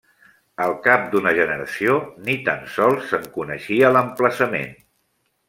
Al 0.63 0.71
cap 0.85 1.03
d'una 1.11 1.33
generació, 1.39 1.97
ni 2.29 2.37
tan 2.49 2.65
sols 2.77 3.05
se'n 3.13 3.29
coneixia 3.37 3.93
l'emplaçament. 3.99 4.69